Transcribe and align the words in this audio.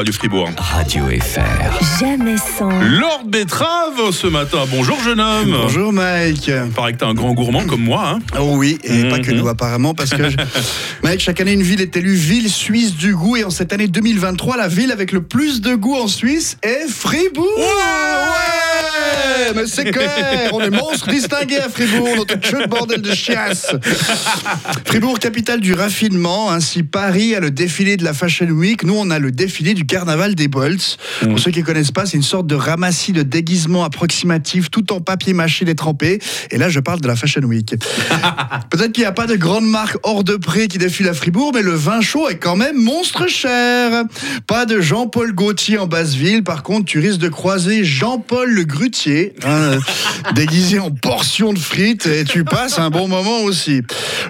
Radio 0.00 0.14
Fribourg. 0.14 0.48
Radio 0.56 1.04
FR. 1.08 2.00
Jamais 2.00 2.36
sans. 2.38 2.70
Lord 2.70 3.24
Betrave 3.26 4.12
ce 4.12 4.26
matin. 4.28 4.64
Bonjour 4.70 4.98
jeune 5.02 5.20
homme. 5.20 5.50
Bonjour 5.64 5.92
Mike. 5.92 6.46
Il 6.48 6.70
paraît 6.72 6.94
que 6.94 6.98
t'es 7.00 7.04
un 7.04 7.12
grand 7.12 7.34
gourmand 7.34 7.64
comme 7.66 7.82
moi. 7.84 8.14
Hein 8.14 8.18
Oh 8.40 8.54
oui, 8.56 8.78
et 8.82 9.10
pas 9.10 9.18
que 9.18 9.30
Mhm. 9.30 9.36
nous 9.36 9.48
apparemment, 9.48 9.92
parce 9.92 10.08
que 10.08 10.30
je- 10.30 10.36
Mike, 11.02 11.20
chaque 11.20 11.38
année 11.42 11.52
une 11.52 11.62
ville 11.62 11.82
est 11.82 11.94
élue 11.98 12.14
ville 12.14 12.48
suisse 12.50 12.94
du 12.96 13.14
goût, 13.14 13.36
et 13.36 13.44
en 13.44 13.50
cette 13.50 13.74
année 13.74 13.88
2023, 13.88 14.56
la 14.56 14.68
ville 14.68 14.90
avec 14.90 15.12
le 15.12 15.20
plus 15.22 15.60
de 15.60 15.74
goût 15.74 15.96
en 15.96 16.08
Suisse 16.08 16.56
est 16.62 16.88
Fribourg. 16.88 17.46
Ouais, 17.58 19.52
mais 19.54 19.66
c'est 19.66 19.90
clair, 19.90 20.48
on 20.52 20.60
est 20.60 20.70
monstres 20.70 21.08
distingués 21.10 21.58
à 21.60 21.68
Fribourg, 21.68 22.08
notre 22.16 22.40
queue 22.40 22.62
de 22.62 22.68
bordel 22.68 23.02
de 23.02 23.12
chiasse. 23.12 23.72
Fribourg, 24.86 25.18
capitale 25.18 25.60
du 25.60 25.74
raffinement, 25.74 26.50
ainsi 26.50 26.84
Paris 26.84 27.34
a 27.34 27.40
le 27.40 27.50
défilé 27.50 27.98
de 27.98 28.04
la 28.04 28.14
Fashion 28.14 28.46
Week, 28.46 28.82
nous 28.84 28.94
on 28.96 29.10
a 29.10 29.18
le 29.18 29.30
défilé 29.30 29.74
du 29.74 29.84
carnaval 29.90 30.36
des 30.36 30.46
Bolts. 30.46 30.98
Pour 31.22 31.40
ceux 31.40 31.50
qui 31.50 31.58
ne 31.58 31.64
connaissent 31.64 31.90
pas, 31.90 32.06
c'est 32.06 32.16
une 32.16 32.22
sorte 32.22 32.46
de 32.46 32.54
ramassis 32.54 33.12
de 33.12 33.22
déguisement 33.22 33.82
approximatif, 33.82 34.70
tout 34.70 34.92
en 34.92 35.00
papier 35.00 35.32
mâché 35.32 35.64
détrempé. 35.64 36.20
Et 36.52 36.58
là, 36.58 36.68
je 36.68 36.78
parle 36.78 37.00
de 37.00 37.08
la 37.08 37.16
Fashion 37.16 37.42
Week. 37.42 37.74
Peut-être 38.70 38.92
qu'il 38.92 39.02
n'y 39.02 39.08
a 39.08 39.12
pas 39.12 39.26
de 39.26 39.34
grande 39.34 39.68
marque 39.68 39.98
hors 40.04 40.22
de 40.22 40.36
prix 40.36 40.68
qui 40.68 40.78
défile 40.78 41.08
à 41.08 41.12
Fribourg, 41.12 41.50
mais 41.52 41.62
le 41.62 41.74
vin 41.74 42.00
chaud 42.00 42.28
est 42.28 42.36
quand 42.36 42.54
même 42.54 42.76
monstre 42.76 43.26
cher. 43.26 44.04
Pas 44.46 44.64
de 44.64 44.80
Jean-Paul 44.80 45.32
Gaultier 45.32 45.78
en 45.78 45.88
Basse-Ville, 45.88 46.44
par 46.44 46.62
contre, 46.62 46.84
tu 46.84 47.00
risques 47.00 47.18
de 47.18 47.28
croiser 47.28 47.82
Jean-Paul 47.82 48.48
le 48.48 48.62
Grutier, 48.62 49.34
hein, 49.44 49.76
déguisé 50.36 50.78
en 50.78 50.92
portion 50.92 51.52
de 51.52 51.58
frites, 51.58 52.06
et 52.06 52.24
tu 52.24 52.44
passes 52.44 52.78
un 52.78 52.90
bon 52.90 53.08
moment 53.08 53.40
aussi. 53.40 53.82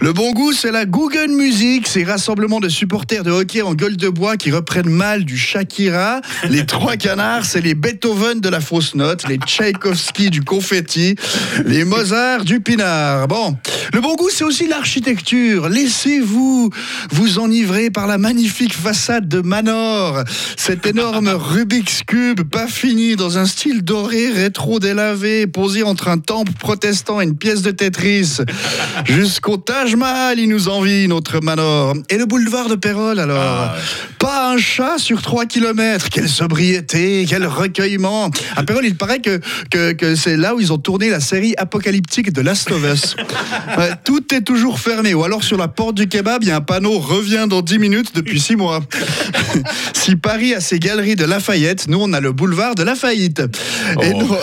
Le 0.00 0.12
bon 0.12 0.32
goût, 0.32 0.52
c'est 0.52 0.70
la 0.70 0.84
Google 0.84 1.30
Music, 1.30 1.88
ces 1.88 2.04
rassemblements 2.04 2.60
de 2.60 2.68
supporters 2.68 3.24
de 3.24 3.32
hockey 3.32 3.62
en 3.62 3.74
gueule 3.74 3.96
de 3.96 4.08
bois 4.08 4.36
qui 4.36 4.52
reprennent 4.52 4.88
mal 4.88 5.24
du 5.24 5.36
Shakira. 5.48 6.20
Les 6.50 6.66
trois 6.66 6.96
canards, 6.96 7.46
c'est 7.46 7.60
les 7.60 7.74
Beethoven 7.74 8.40
de 8.40 8.48
la 8.48 8.60
fausse 8.60 8.94
note, 8.94 9.26
les 9.28 9.38
Tchaïkovski 9.38 10.28
du 10.28 10.42
confetti, 10.42 11.16
les 11.64 11.84
Mozart 11.84 12.44
du 12.44 12.60
pinard. 12.60 13.28
Bon, 13.28 13.56
le 13.94 14.00
bon 14.00 14.14
goût, 14.14 14.28
c'est 14.30 14.44
aussi 14.44 14.68
l'architecture. 14.68 15.68
Laissez-vous 15.68 16.70
vous 17.10 17.38
enivrer 17.38 17.90
par 17.90 18.06
la 18.06 18.18
magnifique 18.18 18.74
façade 18.74 19.26
de 19.26 19.40
Manor. 19.40 20.22
Cet 20.56 20.84
énorme 20.86 21.28
Rubik's 21.34 22.02
Cube, 22.06 22.42
pas 22.42 22.66
fini, 22.66 23.16
dans 23.16 23.38
un 23.38 23.46
style 23.46 23.82
doré 23.82 24.28
rétro 24.30 24.80
délavé, 24.80 25.46
posé 25.46 25.82
entre 25.82 26.08
un 26.08 26.18
temple 26.18 26.52
protestant 26.58 27.22
et 27.22 27.24
une 27.24 27.36
pièce 27.36 27.62
de 27.62 27.70
Tetris. 27.70 28.38
Jusqu'au 29.06 29.56
Taj 29.56 29.94
Mahal, 29.96 30.38
il 30.38 30.48
nous 30.50 30.68
envie, 30.68 31.08
notre 31.08 31.40
Manor. 31.40 31.94
Et 32.10 32.18
le 32.18 32.26
boulevard 32.26 32.68
de 32.68 32.74
Pérol, 32.74 33.18
alors? 33.18 33.38
Ah, 33.38 33.74
ouais. 33.74 33.82
Pas 34.18 34.52
un 34.52 34.58
chat 34.58 34.98
sur 34.98 35.22
3 35.22 35.46
km. 35.46 36.08
Quelle 36.10 36.28
sobriété, 36.28 37.26
quel 37.28 37.46
recueillement. 37.46 38.30
À 38.56 38.64
Pérol, 38.64 38.84
il 38.84 38.96
paraît 38.96 39.20
que, 39.20 39.40
que, 39.70 39.92
que 39.92 40.14
c'est 40.14 40.36
là 40.36 40.54
où 40.54 40.60
ils 40.60 40.72
ont 40.72 40.78
tourné 40.78 41.08
la 41.08 41.20
série 41.20 41.54
apocalyptique 41.56 42.32
de 42.32 42.40
Last 42.40 42.70
of 42.70 42.82
Us. 42.84 43.16
Ouais, 43.76 43.90
tout 44.02 44.34
est 44.34 44.40
toujours 44.40 44.80
fermé. 44.80 45.14
Ou 45.14 45.22
alors 45.24 45.44
sur 45.44 45.56
la 45.56 45.68
porte 45.68 45.94
du 45.94 46.08
kebab, 46.08 46.42
il 46.42 46.48
y 46.48 46.50
a 46.50 46.56
un 46.56 46.60
panneau 46.60 46.98
reviens 46.98 47.46
dans 47.46 47.62
10 47.62 47.78
minutes 47.78 48.14
depuis 48.14 48.40
6 48.40 48.56
mois. 48.56 48.80
si 49.92 50.16
Paris 50.16 50.54
a 50.54 50.60
ses 50.60 50.78
galeries 50.78 51.16
de 51.16 51.24
Lafayette, 51.24 51.86
nous 51.86 51.98
on 52.00 52.12
a 52.12 52.20
le 52.20 52.32
boulevard 52.32 52.74
de 52.74 52.82
la 52.82 52.94
faillite. 52.96 53.42
Et, 54.02 54.12
Oh. 54.18 54.36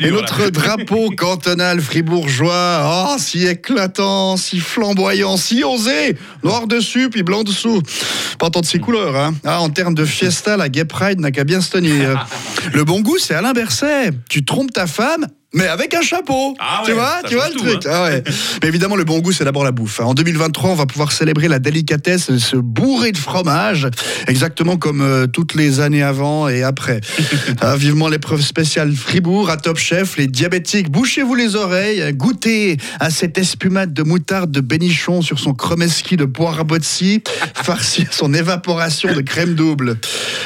et 0.00 0.10
notre 0.10 0.50
drapeau 0.50 1.10
cantonal 1.10 1.80
fribourgeois, 1.80 3.10
oh, 3.12 3.16
si 3.18 3.46
éclatant, 3.46 4.36
si 4.36 4.58
flamboyant, 4.58 5.36
si 5.36 5.62
osé, 5.62 6.16
noir 6.42 6.66
dessus 6.66 7.08
puis 7.10 7.22
blanc 7.22 7.44
dessous. 7.44 7.82
Pas 8.42 8.50
tant 8.50 8.60
de 8.60 8.66
ses 8.66 8.80
couleurs, 8.80 9.14
hein. 9.14 9.36
Ah, 9.44 9.60
en 9.60 9.70
termes 9.70 9.94
de 9.94 10.04
fiesta, 10.04 10.56
la 10.56 10.68
Gay 10.68 10.84
Pride 10.84 11.20
n'a 11.20 11.30
qu'à 11.30 11.44
bien 11.44 11.60
se 11.60 11.70
tenir. 11.70 12.26
Le 12.72 12.82
bon 12.82 13.00
goût, 13.00 13.16
c'est 13.16 13.34
Alain 13.34 13.52
Berset. 13.52 14.10
Tu 14.28 14.44
trompes 14.44 14.72
ta 14.72 14.88
femme, 14.88 15.28
mais 15.54 15.66
avec 15.66 15.94
un 15.94 16.02
chapeau. 16.02 16.54
Ah 16.58 16.82
tu 16.84 16.90
ouais, 16.92 16.96
vois, 16.96 17.20
tu 17.28 17.34
vois 17.34 17.48
le 17.48 17.54
tout, 17.54 17.64
truc. 17.64 17.86
hein. 17.86 17.90
Ah 17.92 18.02
ouais. 18.04 18.22
Mais 18.62 18.68
évidemment, 18.68 18.96
le 18.96 19.04
bon 19.04 19.18
goût, 19.20 19.32
c'est 19.32 19.44
d'abord 19.44 19.64
la 19.64 19.72
bouffe. 19.72 20.00
hein. 20.00 20.04
En 20.04 20.14
2023, 20.14 20.70
on 20.70 20.74
va 20.74 20.86
pouvoir 20.86 21.12
célébrer 21.12 21.48
la 21.48 21.58
délicatesse 21.58 22.30
de 22.30 22.38
se 22.38 22.56
bourrer 22.56 23.12
de 23.12 23.18
fromage, 23.18 23.88
exactement 24.28 24.76
comme 24.76 25.00
euh, 25.02 25.26
toutes 25.26 25.54
les 25.54 25.80
années 25.80 26.02
avant 26.02 26.48
et 26.48 26.62
après. 26.62 27.00
Ah, 27.60 27.76
vivement 27.76 28.08
l'épreuve 28.08 28.40
spéciale 28.40 28.92
Fribourg 28.92 29.48
à 29.50 29.56
Top 29.56 29.78
Chef. 29.78 30.16
Les 30.16 30.26
diabétiques, 30.26 30.90
bouchez-vous 30.90 31.34
les 31.34 31.54
oreilles, 31.54 32.12
goûtez 32.12 32.76
à 32.98 33.10
cette 33.10 33.38
espumade 33.38 33.92
de 33.92 34.02
moutarde 34.02 34.50
de 34.50 34.60
bénichon 34.60 35.22
sur 35.22 35.38
son 35.38 35.54
chromeski 35.54 36.16
de 36.16 36.24
poire 36.24 36.58
à 36.60 36.64
botsi, 36.64 37.22
farci 37.54 38.02
à 38.02 38.12
son 38.12 38.34
évaporation 38.34 39.12
de 39.14 39.20
crème 39.20 39.54
double. 39.54 39.96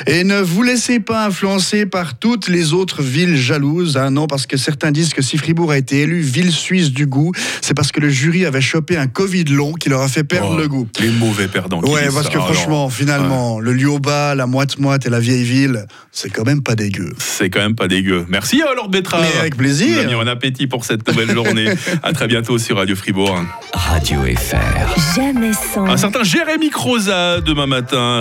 Et 0.06 0.25
ne 0.25 0.41
vous 0.41 0.62
laissez 0.62 1.00
pas 1.00 1.27
influencer 1.27 1.87
par 1.87 2.19
toutes 2.19 2.49
les 2.49 2.72
autres 2.75 3.03
villes 3.03 3.37
jalouses. 3.37 3.97
hein, 3.97 4.11
non, 4.11 4.27
parce 4.27 4.47
que 4.47 4.56
certains 4.56 4.91
disent 4.97 5.15
que 5.15 5.23
si 5.23 5.37
Fribourg 5.39 5.71
a 5.71 5.79
été 5.79 6.01
élu 6.01 6.21
ville 6.21 6.51
suisse 6.53 6.91
du 6.91 7.07
goût, 7.07 7.33
c'est 7.61 7.75
parce 7.75 7.93
que 7.93 8.01
le 8.01 8.09
jury 8.09 8.47
avait 8.47 8.61
chopé 8.61 8.97
un 8.97 9.07
Covid 9.07 9.45
long 9.45 9.75
qui 9.75 9.89
leur 9.89 10.01
a 10.01 10.09
fait 10.09 10.25
perdre 10.25 10.53
Oh, 10.55 10.59
le 10.59 10.69
goût. 10.69 10.89
Les 11.01 11.11
mauvais 11.11 11.49
perdants. 11.49 11.81
Ouais, 11.83 12.05
parce 12.12 12.25
ça. 12.25 12.31
que 12.31 12.34
Alors, 12.34 12.53
franchement, 12.53 12.89
finalement, 12.89 13.59
le 13.61 13.73
Lyoba, 13.73 14.34
la 14.34 14.47
moite-moite 14.47 15.07
et 15.07 15.11
la 15.11 15.21
vieille 15.21 15.45
ville, 15.45 15.87
c'est 16.12 16.31
quand 16.31 16.45
même 16.45 16.62
pas 16.62 16.75
dégueu. 16.75 17.12
C'est 17.19 17.51
quand 17.51 17.61
même 17.61 17.75
pas 17.75 17.89
dégueu. 17.89 18.25
Merci 18.29 18.62
à 18.62 18.75
Lord 18.75 18.89
Betrave. 18.89 19.23
Mais 19.23 19.41
avec 19.41 19.57
plaisir. 19.57 20.09
Nous 20.11 20.19
un 20.19 20.27
appétit 20.27 20.67
pour 20.67 20.84
cette 20.84 21.07
nouvelle 21.07 21.31
journée. 21.33 21.69
à 22.03 22.13
très 22.13 22.27
bientôt 22.27 22.59
sur 22.59 22.77
Radio 22.78 22.97
Fribourg. 22.97 23.39
Radio 23.73 24.21
FR. 24.23 25.17
Jamais 25.17 25.53
sans. 25.53 25.87
Un 25.87 25.97
certain 25.97 26.23
Jérémy 26.23 26.71
Croza 26.71 27.41
demain 27.41 27.67
matin. 27.67 28.15